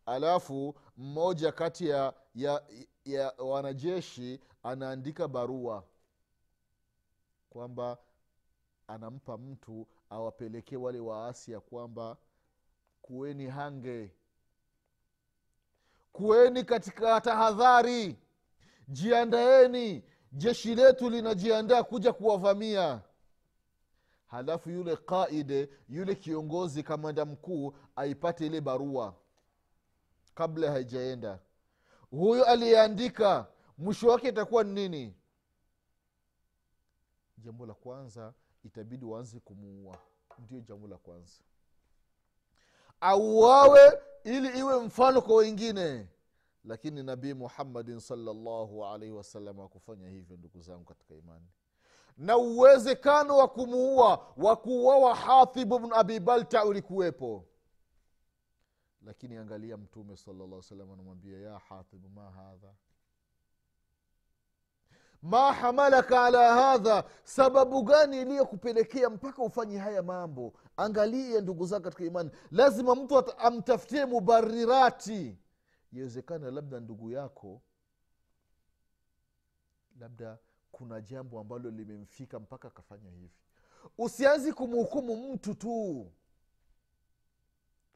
Alafu 0.06 0.74
mmoja 0.96 1.52
kati 1.52 1.88
ya, 1.88 2.14
ya, 2.34 2.62
ya 3.04 3.32
wanajeshi 3.38 4.40
anaandika 4.64 5.28
barua 5.28 5.84
kwamba 7.50 7.98
anampa 8.86 9.38
mtu 9.38 9.86
awapelekee 10.10 10.76
wale 10.76 11.00
waasi 11.00 11.52
ya 11.52 11.60
kwamba 11.60 12.16
kuweni 13.02 13.46
hange. 13.46 14.10
Kuweni 16.12 16.64
katika 16.64 17.20
tahadhari. 17.20 18.18
Jiandaeni. 18.88 20.04
Jeshi 20.32 20.74
letu 20.74 21.10
linajiandaa 21.10 21.82
kuja 21.82 22.12
kuwavamia. 22.12 23.00
Halafu 24.26 24.70
yule 24.70 24.96
qaide 24.96 25.68
yule 25.88 26.14
kiongozi 26.14 26.82
kamanda 26.82 27.24
mkuu 27.24 27.74
aipate 27.96 28.46
ile 28.46 28.60
barua 28.60 29.14
kabla 30.34 30.70
haijaenda. 30.72 31.38
Huyo 32.10 32.44
aliyeandika 32.44 33.46
mwisho 33.78 34.08
wake 34.08 34.28
itakuwa 34.28 34.64
ni 34.64 34.72
nini? 34.88 35.14
Jambo 37.38 37.66
la 37.66 37.74
kwanza 37.74 38.34
itabidi 38.64 39.04
waanze 39.04 39.40
kumuua. 39.40 39.98
Ndio 40.38 40.60
jambo 40.60 40.88
la 40.88 40.96
kwanza. 40.98 41.42
Auawe 43.00 43.98
ili 44.24 44.58
iwe 44.58 44.80
mfano 44.86 45.22
kwa 45.22 45.36
wengine. 45.36 46.08
Lakini 46.64 47.02
nabii 47.02 47.34
muhammadin 47.34 48.00
salllahu 48.00 48.84
alaihi 48.86 49.14
wasallam 49.14 49.60
akufanya 49.60 50.08
hivyo 50.08 50.36
ndugu 50.36 50.60
zangu 50.60 50.84
katika 50.84 51.14
imani. 51.14 51.46
Na 52.16 52.36
uwezekano 52.36 53.36
wa 53.36 53.48
kumuua 53.48 54.32
wa 54.36 54.56
kuuawa 54.56 55.14
hathibu 55.14 55.78
bnu 55.78 55.94
abi 55.94 56.20
balta 56.20 56.64
ulikuwepo. 56.64 57.44
Lakini 59.02 59.36
angalia 59.36 59.76
mtume 59.76 60.16
salllah 60.16 60.62
salam 60.62 60.92
anamwambia 60.92 61.38
ya 61.40 61.58
hathibu 61.58 62.08
ma 62.08 62.30
hadha 62.30 62.74
ma 65.24 65.52
hamalaka 65.52 66.24
ala 66.24 66.54
hadha 66.54 67.04
sababu 67.24 67.82
gani 67.82 68.20
iliyokupelekea 68.20 69.10
mpaka 69.10 69.42
ufanye 69.42 69.78
haya 69.78 70.02
mambo? 70.02 70.54
Angalia 70.76 71.40
ndugu 71.40 71.66
zako 71.66 71.82
katika 71.84 72.04
imani. 72.04 72.30
Lazima 72.50 72.94
mtu 72.94 73.38
amtafutie 73.38 74.04
mubarirati. 74.06 75.38
Iwezekana 75.92 76.50
labda 76.50 76.80
ndugu 76.80 77.10
yako 77.10 77.62
labda 80.00 80.38
kuna 80.72 81.00
jambo 81.00 81.40
ambalo 81.40 81.70
limemfika 81.70 82.40
mpaka 82.40 82.68
akafanya 82.68 83.10
hivi. 83.10 83.30
Usianzi 83.98 84.52
kumhukumu 84.52 85.32
mtu 85.32 85.54
tu 85.54 85.68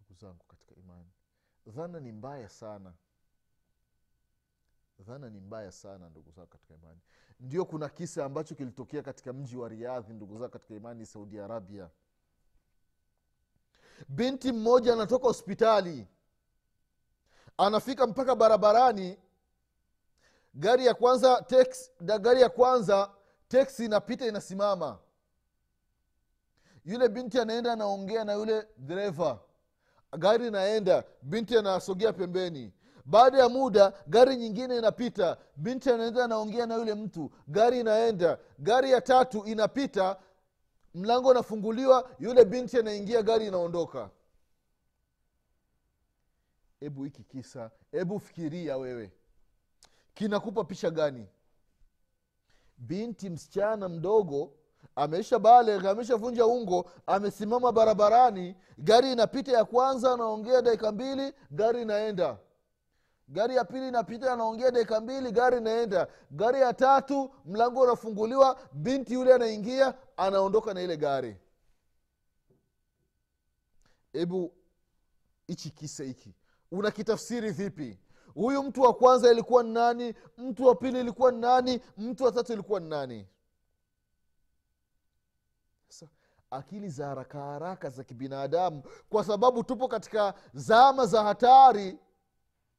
ndugu 0.01 0.15
zangu 0.21 0.45
katika 0.49 0.75
imani. 0.75 1.11
Dhana 1.67 2.01
ni 2.01 2.13
mbaya 2.13 2.49
sana 2.49 2.93
dhana 4.99 5.31
ni 5.31 5.41
mbaya 5.41 5.73
sana 5.73 6.09
ndugu 6.09 6.31
zao 6.31 6.47
katika 6.47 6.75
imani. 6.75 7.01
Ndio 7.41 7.65
kuna 7.65 7.89
kisa 7.89 8.25
ambacho 8.25 8.55
kilitokea 8.55 9.03
katika 9.03 9.33
mji 9.33 9.57
wa 9.57 9.69
riadhi 9.69 10.13
ndugu 10.15 10.39
zao 10.39 10.49
katika 10.49 10.75
imani 10.75 11.07
saudi 11.07 11.39
arabia. 11.41 11.91
Binti 14.09 14.53
mmoja 14.53 14.93
anatoka 14.93 15.27
hospitali. 15.27 16.07
Anafika 17.57 18.07
mpaka 18.07 18.37
barabarani. 18.37 19.19
Gari 20.55 20.87
ya 20.87 20.95
kwanza 20.95 21.43
tex, 21.43 21.91
da 22.01 22.19
gari 22.19 22.41
ya 22.41 22.49
kwanza 22.49 23.11
teksi 23.49 23.85
inapita 23.85 24.27
inasimama. 24.27 24.99
Yule 26.85 27.09
binti 27.09 27.39
anaenda 27.41 27.73
anaongea 27.73 28.25
na 28.25 28.33
yule 28.33 28.69
dereva. 28.77 29.41
Gari 30.19 30.47
inaenda 30.49 31.05
binti 31.23 31.59
anasogea 31.59 32.13
pembeni 32.13 32.73
baada 33.09 33.39
ya 33.39 33.49
muda 33.49 33.93
gari 34.07 34.37
nyingine 34.37 34.77
inapita. 34.79 35.37
Binti 35.57 35.91
anaenda 35.91 36.25
anaongea 36.25 36.67
na 36.67 36.75
yule 36.77 36.95
mtu. 36.95 37.31
Gari 37.49 37.81
inaenda. 37.81 38.39
Gari 38.59 38.91
ya 38.91 39.01
tatu 39.01 39.45
inapita. 39.47 40.17
Mlango 40.95 41.29
unafunguliwa. 41.29 42.11
Yule 42.19 42.45
binti 42.45 42.79
anaingia 42.79 43.23
gari 43.23 43.47
inaondoka. 43.47 44.11
Hebu 46.81 47.05
hiki 47.05 47.23
kisa. 47.25 47.71
Hebu 47.93 48.21
fikiria 48.21 48.77
wewe. 48.77 49.13
Kinakupa 50.15 50.65
picha 50.65 50.91
gani? 50.91 51.27
Binti 52.79 53.31
msichana 53.31 53.89
mdogo 53.89 54.53
ameisha 54.97 55.39
baleghe 55.39 55.89
ameshavunja 55.89 56.47
ungo 56.47 56.91
amesimama 57.07 57.73
barabarani. 57.73 58.57
Gari 58.79 59.13
inapita 59.13 59.53
ya 59.53 59.65
kwanza 59.65 60.13
anaongea 60.13 60.63
dakika 60.63 60.93
mbili 60.93 61.33
gari 61.51 61.83
inaenda 61.83 62.39
gari 63.29 63.57
ya 63.57 63.65
pili 63.65 63.89
inapita 63.89 64.33
anaongea 64.33 64.71
dakika 64.71 65.01
mbili 65.01 65.33
gari 65.33 65.57
inaenda. 65.59 66.07
Gari 66.31 66.61
ya 66.61 66.75
tatu 66.75 67.31
mlango 67.45 67.81
unafunguliwa 67.81 68.61
binti 68.73 69.15
yule 69.15 69.35
anaingia 69.35 69.95
anaondoka 70.17 70.75
na 70.75 70.83
ile 70.83 70.97
gari. 70.97 71.37
Hebu 74.13 74.53
hichi 75.47 75.71
kisa 75.71 76.05
hiki 76.05 76.35
unakitafsiri 76.73 77.51
vipi? 77.51 77.99
Huyu 78.35 78.63
mtu 78.63 78.83
wa 78.83 78.95
kwanza 78.95 79.33
ilikuwa 79.33 79.63
ni 79.63 79.71
nani? 79.73 80.15
Mtu 80.39 80.65
wa 80.67 80.75
pili 80.75 81.01
ilikuwa 81.01 81.33
ni 81.33 81.39
nani? 81.41 81.81
Mtu 81.97 82.25
wa 82.25 82.33
tatu 82.33 82.53
ilikuwa 82.53 82.81
ni 82.81 82.89
nani 82.89 83.27
akili 86.51 86.89
za 86.89 87.07
haraka 87.07 87.39
haraka 87.39 87.91
za 87.91 88.05
kibinadamu 88.05 88.83
kwa 89.09 89.25
sababu 89.25 89.65
tupo 89.65 89.89
katika 89.89 90.35
zama 90.55 91.07
za 91.07 91.23
hatari 91.23 91.99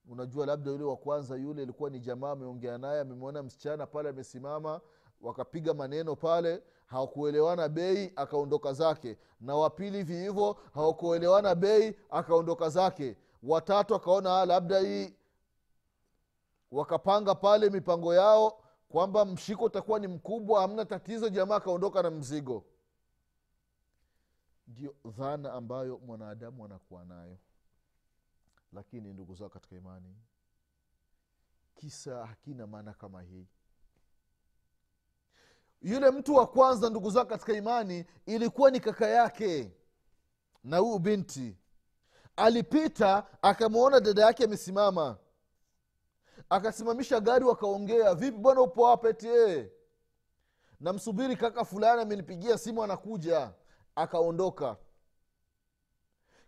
unajua 0.09 0.45
labda 0.45 0.71
yule 0.71 0.83
wa 0.83 0.97
kwanza 0.97 1.35
yule 1.35 1.63
ilikuwa 1.63 1.89
ni 1.89 1.99
jamaa 1.99 2.31
ameongea 2.31 2.77
naye 2.77 2.99
amemwona 3.01 3.43
msichana 3.43 3.87
pale 3.87 4.09
amesimama 4.09 4.81
wakapiga 5.21 5.73
maneno 5.73 6.15
pale 6.15 6.63
hawakuelewana 6.85 7.69
bei 7.69 8.13
akaondoka 8.15 8.73
zake. 8.73 9.17
Na 9.41 9.55
wapili 9.55 9.97
hivi 9.97 10.15
hivyo 10.15 10.57
hawakuelewana 10.73 11.55
bei 11.55 11.95
akaondoka 12.09 12.69
zake. 12.69 13.17
Watatu 13.43 13.95
akaona 13.95 14.45
labda 14.45 14.79
hii 14.79 15.13
wakapanga 16.71 17.35
pale 17.35 17.69
mipango 17.69 18.13
yao 18.13 18.63
kwamba 18.89 19.25
mshiko 19.25 19.63
utakuwa 19.63 19.99
ni 19.99 20.07
mkubwa 20.07 20.61
hamna 20.61 20.85
tatizo 20.85 21.29
jamaa 21.29 21.55
akaondoka 21.55 22.03
na 22.03 22.11
mzigo. 22.11 22.63
Ndio 24.67 24.93
dhana 25.05 25.53
ambayo 25.53 25.97
mwanadamu 26.05 26.65
anakuwa 26.65 27.05
nayo 27.05 27.37
lakini 28.73 29.13
ndugu 29.13 29.35
zao 29.35 29.49
katika 29.49 29.75
imani 29.75 30.15
kisa 31.75 32.25
hakina 32.27 32.67
maana 32.67 32.93
kama 32.93 33.21
hii. 33.21 33.47
Yule 35.81 36.11
mtu 36.11 36.35
wa 36.35 36.47
kwanza 36.47 36.89
ndugu 36.89 37.09
zao 37.09 37.25
katika 37.25 37.53
imani 37.53 38.05
ilikuwa 38.25 38.71
ni 38.71 38.79
kaka 38.79 39.07
yake 39.07 39.71
na 40.63 40.77
huyu 40.77 40.99
binti. 40.99 41.57
Alipita 42.35 43.27
akamwona 43.41 43.99
dada 43.99 44.25
yake 44.25 44.43
amesimama. 44.43 45.17
Akasimamisha 46.49 47.19
gari 47.19 47.45
wakaongea 47.45 48.15
vipi 48.15 48.37
bwana 48.37 48.61
upo 48.61 48.87
hapa 48.87 49.09
eti 49.09 49.27
ee? 49.29 49.71
Namsubiri 50.79 51.35
kaka 51.35 51.65
fulani 51.65 52.01
amenipigia 52.01 52.57
simu 52.57 52.83
anakuja. 52.83 53.53
Akaondoka 53.95 54.77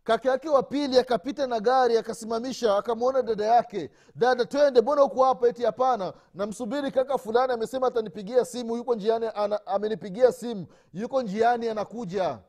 kaka 0.04 0.30
yake 0.30 0.50
wa 0.50 0.64
pili 0.64 1.00
akapita 1.00 1.48
na 1.48 1.60
gari 1.60 1.98
akasimamisha 1.98 2.78
akamwona 2.78 3.22
dada 3.22 3.46
yake 3.46 3.92
dada 4.16 4.46
twende 4.46 4.82
mbona 4.82 5.02
huku 5.02 5.20
hapa? 5.20 5.48
Eti 5.48 5.64
hapana. 5.64 6.14
Namsubiri 6.34 6.92
kaka 6.92 7.18
fulani 7.18 7.54
amesema 7.54 7.88
atanipigia 7.88 8.46
simu 8.46 8.78
yuko 8.78 8.96
njiani 8.96 9.26
ana, 9.36 9.68
amenipigia 9.68 10.32
simu 10.32 10.68
yuko 10.94 11.22
njiani 11.22 11.70
anakuja. 11.70 12.40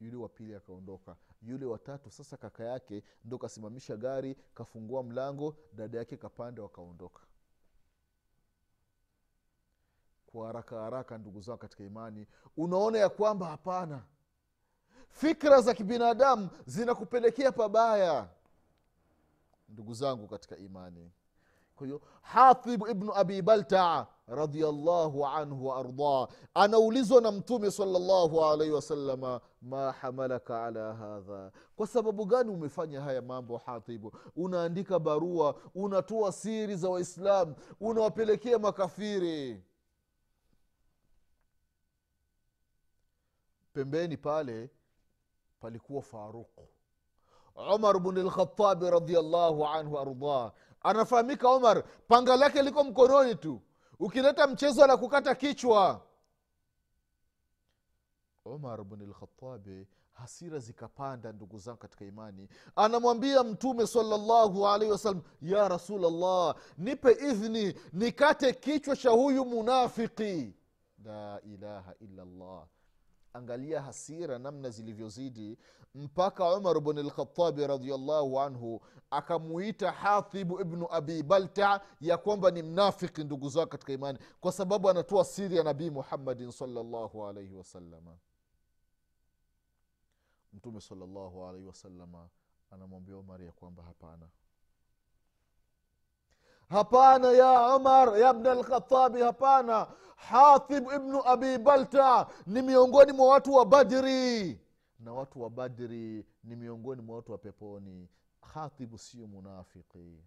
Yule 0.00 0.16
wa 0.16 0.28
pili 0.28 0.54
akaondoka. 0.54 1.16
Yule 1.42 1.66
watatu 1.66 2.10
sasa 2.10 2.36
kaka 2.36 2.64
yake 2.64 3.02
ndo 3.24 3.38
kasimamisha 3.38 3.96
gari 3.96 4.36
kafungua 4.54 5.02
mlango 5.02 5.56
dada 5.72 5.98
yake 5.98 6.16
kapanda 6.16 6.62
wakaondoka. 6.62 7.22
Kwa 10.26 10.46
haraka 10.46 10.76
haraka 10.80 11.18
ndugu 11.18 11.40
zao 11.40 11.56
katika 11.56 11.84
imani 11.84 12.26
unaona 12.56 12.98
ya 12.98 13.08
kwamba 13.08 13.46
hapana 13.46 14.02
fikra 15.08 15.60
za 15.60 15.74
kibinadamu 15.74 16.48
zinakupelekea 16.66 17.52
pabaya. 17.52 18.28
Ndugu 19.68 19.94
zangu 19.94 20.28
katika 20.28 20.56
imani. 20.56 21.10
Kwa 21.76 21.86
hiyo 21.86 22.00
hatib 22.22 22.82
ibnu 22.90 23.14
abi 23.14 23.42
baltaa 23.42 24.06
radiallahu 24.26 25.26
anhu 25.26 25.66
waardah 25.66 26.28
anaulizwa 26.54 27.20
na 27.20 27.32
mtume 27.32 27.70
salllahu 27.70 28.44
alaihi 28.44 28.72
wasalama 28.72 29.40
ma 29.62 29.92
hamalaka 29.92 30.64
ala 30.64 30.94
hadha? 30.94 31.52
Kwa 31.76 31.86
sababu 31.86 32.24
gani 32.26 32.50
umefanya 32.50 33.00
haya 33.00 33.22
mambo 33.22 33.56
hatibu 33.56 34.12
unaandika 34.36 34.98
barua 34.98 35.54
unatoa 35.74 36.32
siri 36.32 36.76
za 36.76 36.88
waislamu 36.88 37.54
unawapelekea 37.80 38.58
makafiri. 38.58 39.62
Pembeni 43.72 44.16
pale 44.16 44.70
palikuwa 45.60 46.02
faruq 46.02 46.58
umar 47.74 47.98
bnlkhatabi 48.00 48.90
radiallahu 48.90 49.66
anhu 49.66 49.98
ardah 49.98 50.52
anafahamika 50.82 51.50
umar 51.54 51.84
panga 52.08 52.36
lake 52.36 52.62
liko 52.62 52.84
mkononi 52.84 53.34
tu. 53.34 53.60
Ukileta 54.00 54.46
mchezo 54.46 54.86
la 54.86 54.96
kukata 54.96 55.34
kichwa. 55.34 56.00
Umar 58.44 58.84
bnlkhatabi 58.84 59.86
hasira 60.12 60.58
zikapanda 60.58 61.32
ndugu 61.32 61.58
zangu 61.58 61.78
katika 61.78 62.04
imani. 62.04 62.48
Anamwambia 62.76 63.44
mtume 63.44 63.86
salllahu 63.86 64.68
alaihi 64.68 64.92
wasallam 64.92 65.22
ya 65.42 65.68
rasulllah 65.68 66.56
nipe 66.78 67.12
idhni 67.12 67.74
nikate 67.92 68.52
kichwa 68.52 68.96
cha 68.96 69.10
huyu 69.10 69.44
munafiki. 69.44 70.54
La 71.04 71.40
ilaha 71.42 71.94
illa 72.00 72.24
llah 72.24 72.66
angalia 73.32 73.82
hasira 73.82 74.38
namna 74.38 74.70
zilivyozidi. 74.70 75.58
Mpaka 75.94 76.54
umar 76.56 76.80
bn 76.80 76.98
lkhatabi 76.98 77.66
radiallahu 77.66 78.40
anhu 78.40 78.80
akamuita 79.10 79.92
hathibu 79.92 80.60
ibnu 80.60 80.86
abi 80.90 81.22
balta 81.22 81.80
ya 82.00 82.16
kwamba 82.18 82.50
ni 82.50 82.62
mnafiki 82.62 83.24
ndugu 83.24 83.48
zao 83.48 83.66
katika 83.66 83.92
imani 83.92 84.18
kwa 84.40 84.52
sababu 84.52 84.90
anatoa 84.90 85.24
siri 85.24 85.56
ya 85.56 85.62
nabii 85.62 85.90
muhammadin 85.90 86.50
salllahu 86.50 87.26
alaihi 87.26 87.54
wasalama 87.54 88.16
mtume 90.52 90.80
salllahu 90.80 91.46
alaihi 91.46 91.66
wasalama 91.66 92.28
anamwambia 92.70 93.16
umari 93.16 93.46
ya 93.46 93.52
kwamba 93.52 93.82
hapana 93.82 94.28
hapana 96.68 97.28
ya 97.32 97.76
umar 97.76 98.18
ya 98.18 98.32
bna 98.34 98.52
alkhatabi 98.52 99.20
hapana. 99.22 99.86
Hatib 100.16 100.86
ibnu 100.96 101.22
abi 101.26 101.58
balta 101.58 102.26
ni 102.46 102.62
miongoni 102.62 103.12
mwa 103.12 103.28
watu 103.28 103.52
wa 103.54 103.66
badri. 103.66 104.60
Na 105.00 105.12
watu 105.12 105.42
wa 105.42 105.50
badri 105.50 106.26
ni 106.44 106.56
miongoni 106.56 107.02
mwa 107.02 107.16
watu 107.16 107.32
wa 107.32 107.38
peponi. 107.38 108.08
Khatibu 108.54 108.98
sio 108.98 109.26
munafiki. 109.26 110.18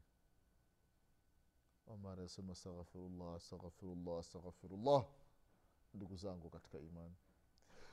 Umar 1.87 2.19
anasema 2.19 2.51
astaghfirullah 2.53 3.35
astaghfirullah 3.35 4.19
astaghfirullah. 4.19 5.03
Ndugu 5.93 6.15
zangu 6.15 6.49
katika 6.49 6.77
imani. 6.79 7.15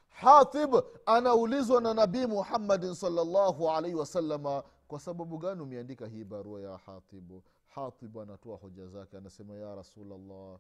Hatib 0.08 0.74
anaulizwa 1.06 1.80
na 1.80 1.94
nabii 1.94 2.26
muhammadin 2.26 2.94
salllahu 2.94 3.70
alaihi 3.70 3.96
wasalama 3.96 4.62
kwa 4.88 5.00
sababu 5.00 5.38
gani 5.38 5.60
umeandika 5.62 6.06
hii 6.06 6.24
barua 6.24 6.60
ya 6.60 6.76
hatibu 6.76 7.42
hatibu 7.84 8.20
anatoa 8.20 8.56
hoja 8.56 8.86
zake 8.86 9.16
anasema 9.16 9.54
ya 9.56 9.74
rasulllah 9.74 10.58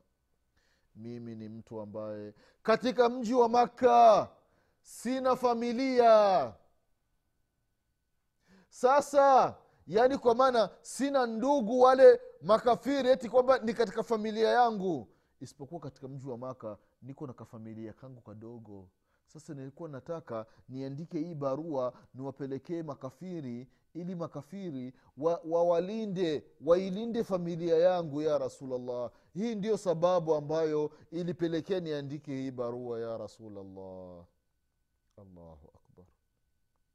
mimi 0.96 1.34
ni 1.36 1.48
mtu 1.48 1.80
ambaye 1.80 2.34
katika 2.62 3.08
mji 3.08 3.34
wa 3.34 3.48
makka 3.48 4.28
sina 4.82 5.36
familia. 5.36 6.54
Sasa 8.68 9.54
yaani 9.86 10.18
kwa 10.18 10.34
maana 10.34 10.70
sina 10.82 11.26
ndugu 11.26 11.80
wale 11.80 12.20
makafiri 12.42 13.08
eti 13.08 13.28
kwamba 13.28 13.58
ni 13.58 13.74
katika 13.74 14.02
familia 14.02 14.48
yangu. 14.48 15.08
Isipokuwa 15.40 15.80
katika 15.80 16.08
mji 16.08 16.28
wa 16.28 16.38
maka 16.38 16.78
niko 17.02 17.26
na 17.26 17.32
kafamilia 17.32 17.92
kangu 17.92 18.20
kadogo. 18.20 18.88
Sasa 19.26 19.54
nilikuwa 19.54 19.88
nataka 19.88 20.46
niandike 20.68 21.18
hii 21.18 21.34
barua 21.34 21.92
niwapelekee 22.14 22.82
makafiri 22.82 23.68
ili 23.94 24.14
makafiri 24.14 24.92
wawalinde 25.44 26.34
wa 26.60 26.72
wailinde 26.72 27.24
familia 27.24 27.76
yangu 27.78 28.22
ya 28.22 28.38
rasulllah 28.38 29.10
hii 29.34 29.54
ndiyo 29.54 29.76
sababu 29.76 30.34
ambayo 30.34 30.92
ilipelekea 31.10 31.80
niandike 31.80 32.32
hii 32.36 32.50
barua 32.50 33.00
ya 33.00 33.18
rasulllah 33.18 34.24
allahu 35.16 35.68
akbar. 35.74 36.04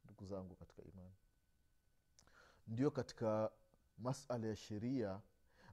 Ndugu 0.04 0.24
zangu 0.26 0.54
katika 0.54 0.82
imani. 0.82 1.14
Ndio 2.66 2.90
katika 2.90 3.50
masala 3.98 4.46
ya 4.46 4.56
sheria 4.56 5.20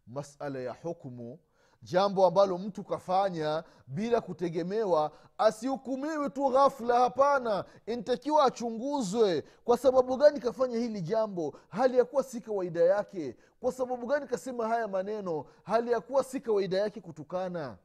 masala 0.07 0.59
ya 0.59 0.73
hukmu 0.73 1.39
jambo 1.81 2.25
ambalo 2.25 2.57
mtu 2.57 2.83
kafanya 2.83 3.63
bila 3.87 4.21
kutegemewa 4.21 5.11
asihukumiwi 5.37 6.29
tu 6.29 6.49
ghafla 6.49 6.99
hapana. 6.99 7.65
Intakiwa 7.85 8.45
achunguzwe. 8.45 9.41
Kwa 9.41 9.77
sababu 9.77 10.17
gani 10.17 10.39
kafanya 10.39 10.77
hili 10.77 11.01
jambo? 11.01 11.59
Hali 11.69 11.97
ya 11.97 12.05
kuwa 12.05 12.23
si 12.23 12.41
kawaida 12.41 12.83
yake. 12.83 13.37
Kwa 13.59 13.71
sababu 13.71 14.07
gani 14.07 14.27
kasema 14.27 14.67
haya 14.67 14.87
maneno? 14.87 15.45
Hali 15.63 15.91
ya 15.91 16.01
kuwa 16.01 16.23
si 16.23 16.39
kawaida 16.41 16.77
yake 16.77 17.01
kutukana. 17.01 17.77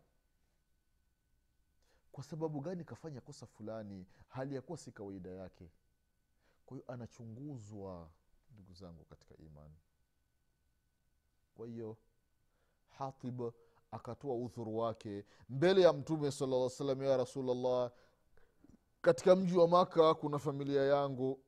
Kwa 2.12 2.24
sababu 2.24 2.60
gani 2.60 2.84
kafanya 2.84 3.20
kosa 3.20 3.46
fulani? 3.46 4.06
Hali 4.28 4.54
ya 4.54 4.60
kuwa 4.62 4.78
si 4.78 4.92
kawaida 4.92 5.30
yake. 5.30 5.70
Kwa 6.66 6.76
hiyo 6.76 6.92
anachunguzwa 6.92 8.08
ndugu 8.50 8.74
zangu 8.74 9.04
katika 9.04 9.36
imani. 9.36 9.74
Kwa 11.54 11.66
hiyo 11.66 11.96
hatib 12.98 13.42
akatoa 13.90 14.34
udhuru 14.34 14.76
wake 14.78 15.24
mbele 15.48 15.80
ya 15.80 15.92
mtume 15.92 16.30
sala 16.30 16.70
salam 16.70 17.02
ya 17.02 17.16
rasulllah 17.16 17.90
katika 19.02 19.36
mji 19.36 19.56
wa 19.58 19.68
maka 19.68 20.14
kuna 20.14 20.38
familia 20.38 20.82
yangu. 20.82 21.40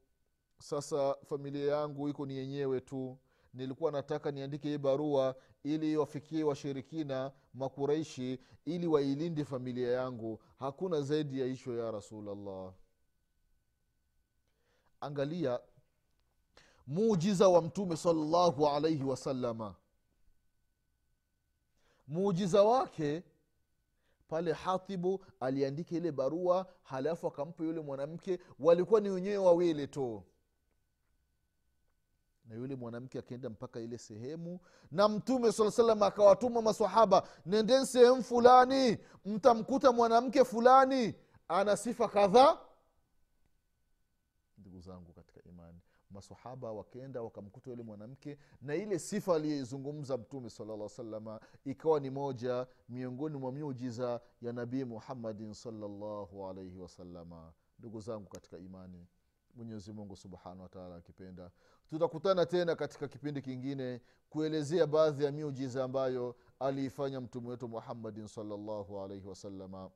Sasa 0.58 1.14
familia 1.26 1.74
yangu 1.76 2.08
iko 2.08 2.26
ni 2.26 2.36
yenyewe 2.36 2.80
tu. 2.80 3.18
Nilikuwa 3.54 3.92
nataka 3.92 4.30
niandike 4.30 4.68
hii 4.68 4.78
barua 4.78 5.34
ili 5.64 5.96
wafikie 5.96 6.44
washirikina 6.44 7.32
makuraishi 7.54 8.38
ili 8.64 8.86
wailinde 8.86 9.44
familia 9.44 9.90
yangu. 9.92 10.40
Hakuna 10.58 11.00
zaidi 11.02 11.40
ya 11.40 11.46
hicho 11.46 11.74
ya 11.78 11.90
rasulllah 11.90 12.72
angalia 15.00 15.60
muujiza 16.86 17.48
wa 17.48 17.62
mtume 17.62 17.96
salallahu 17.96 18.68
alaihi 18.68 19.04
wasalama 19.04 19.74
muujiza 22.08 22.62
wake 22.62 23.22
pale 24.28 24.52
hatibu 24.52 25.24
aliandika 25.40 25.96
ile 25.96 26.12
barua 26.12 26.66
halafu 26.82 27.26
akampa 27.26 27.64
yule 27.64 27.80
mwanamke. 27.80 28.38
Walikuwa 28.58 29.00
ni 29.00 29.10
wenyewe 29.10 29.36
wawili 29.36 29.86
tu. 29.88 30.22
Na 32.44 32.54
yule 32.54 32.76
mwanamke 32.76 33.18
akaenda 33.18 33.50
mpaka 33.50 33.80
ile 33.80 33.98
sehemu 33.98 34.60
na 34.90 35.08
mtume 35.08 35.52
saa 35.52 35.70
salam 35.70 36.02
akawatuma 36.02 36.62
masahaba 36.62 37.28
nendeni 37.46 37.86
sehemu 37.86 38.22
fulani 38.22 38.98
mtamkuta 39.24 39.92
mwanamke 39.92 40.44
fulani 40.44 41.14
ana 41.48 41.76
sifa 41.76 42.08
kadhaa. 42.08 42.58
Ndugu 44.58 44.80
zangu 44.80 45.12
masahaba 46.10 46.72
wakenda 46.72 47.22
wakamkuta 47.22 47.70
yule 47.70 47.82
mwanamke 47.82 48.38
na 48.62 48.74
ile 48.74 48.98
sifa 48.98 49.34
aliyeizungumza 49.36 50.16
mtume 50.16 50.50
salalla 50.50 50.88
salama 50.88 51.40
ikawa 51.64 52.00
ni 52.00 52.10
moja 52.10 52.66
miongoni 52.88 53.36
mwa 53.36 53.52
miujiza 53.52 54.20
ya 54.42 54.52
nabii 54.52 54.84
muhammadin 54.84 55.54
salllahu 55.54 56.46
alaihi 56.48 56.78
wasalama 56.78 57.52
ndugu 57.78 58.00
zangu 58.00 58.28
katika 58.28 58.58
imani 58.58 59.06
mwenyezi 59.54 59.92
mungu 59.92 60.16
subhanahu 60.16 60.62
wataala 60.62 60.96
akipenda 60.96 61.50
tutakutana 61.88 62.46
tena 62.46 62.76
katika 62.76 63.08
kipindi 63.08 63.42
kingine 63.42 64.00
kuelezea 64.30 64.86
baadhi 64.86 65.24
ya 65.24 65.32
miujiza 65.32 65.84
ambayo 65.84 66.36
aliifanya 66.58 67.20
mtume 67.20 67.48
wetu 67.48 67.68
muhammadin 67.68 68.26
salllahu 68.26 69.00
alaihi 69.00 69.28
wasalama 69.28 69.90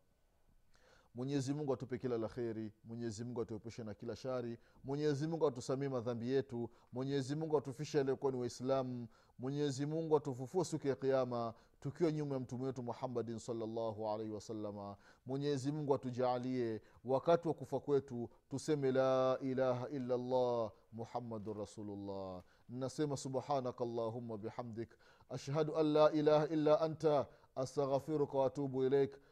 mwenyezi 1.15 1.55
mungu 1.55 1.73
atupe 1.73 1.99
kila 1.99 2.19
la 2.19 2.29
kheri 2.29 2.73
mwenyezi 2.85 3.25
mungu 3.25 3.41
atuepushe 3.43 3.85
na 3.85 3.95
kila 3.95 4.17
shari 4.17 4.59
mwenyezi 4.85 5.27
mungu 5.27 5.47
atusamie 5.47 5.89
madhambi 5.89 6.31
yetu 6.31 6.71
mwenyezi 6.93 7.35
mungu 7.37 7.59
atufishe 7.59 8.01
aliyokuwa 8.01 8.33
ni 8.33 8.39
waislamu 8.39 9.09
mwenyezi 9.39 9.87
mungu 9.87 10.17
atufufue 10.17 10.65
siku 10.65 10.89
ya 10.89 10.95
kiama 10.97 11.55
tukiwa 11.81 12.13
nyuma 12.13 12.35
ya 12.35 12.41
mtume 12.41 12.65
wetu 12.65 12.83
muhammadin 12.83 13.39
salllahu 13.39 14.09
alaihi 14.09 14.33
wasalama 14.33 14.97
mwenyezi 15.27 15.73
mungu 15.73 15.95
atujaalie 15.95 16.81
wakati 17.05 17.49
wa 17.49 17.55
kufa 17.55 17.81
kwetu 17.81 18.31
tuseme 18.51 18.93
la 18.93 19.39
ilaha 19.41 19.89
illa 19.89 20.17
llah 20.17 20.71
muhammadun 20.93 21.59
rasulullah. 21.59 22.43
Nasema 22.69 23.17
subhanaka 23.17 23.85
llahuma 23.85 24.39
bihamdik 24.39 24.89
ashhadu 25.31 25.77
an 25.77 25.87
la 25.93 26.13
ilaha 26.13 26.47
illa 26.49 26.81
anta 26.81 27.27
astaghfiruka 27.57 28.39
waatubu 28.39 28.85
ilaik 28.85 29.17